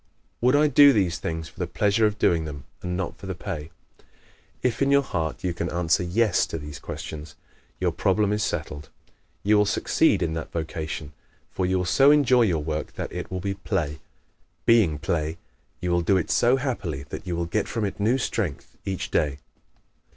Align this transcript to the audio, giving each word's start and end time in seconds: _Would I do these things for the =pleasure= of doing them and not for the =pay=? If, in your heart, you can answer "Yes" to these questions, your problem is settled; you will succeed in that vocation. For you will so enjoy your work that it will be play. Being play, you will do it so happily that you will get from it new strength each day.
_Would 0.41 0.55
I 0.55 0.67
do 0.67 0.93
these 0.93 1.19
things 1.19 1.47
for 1.47 1.59
the 1.59 1.67
=pleasure= 1.67 2.07
of 2.07 2.17
doing 2.17 2.45
them 2.45 2.63
and 2.81 2.97
not 2.97 3.19
for 3.19 3.27
the 3.27 3.35
=pay=? 3.35 3.69
If, 4.63 4.81
in 4.81 4.89
your 4.89 5.03
heart, 5.03 5.43
you 5.43 5.53
can 5.53 5.69
answer 5.69 6.01
"Yes" 6.01 6.47
to 6.47 6.57
these 6.57 6.79
questions, 6.79 7.35
your 7.79 7.91
problem 7.91 8.33
is 8.33 8.41
settled; 8.41 8.89
you 9.43 9.59
will 9.59 9.67
succeed 9.67 10.23
in 10.23 10.33
that 10.33 10.51
vocation. 10.51 11.13
For 11.51 11.67
you 11.67 11.77
will 11.77 11.85
so 11.85 12.09
enjoy 12.09 12.41
your 12.45 12.63
work 12.63 12.93
that 12.93 13.11
it 13.13 13.29
will 13.29 13.41
be 13.41 13.53
play. 13.53 13.99
Being 14.65 14.97
play, 14.97 15.37
you 15.81 15.91
will 15.91 16.01
do 16.01 16.17
it 16.17 16.31
so 16.31 16.55
happily 16.55 17.03
that 17.09 17.27
you 17.27 17.35
will 17.35 17.45
get 17.45 17.67
from 17.67 17.85
it 17.85 17.99
new 17.99 18.17
strength 18.17 18.75
each 18.83 19.11
day. 19.11 19.37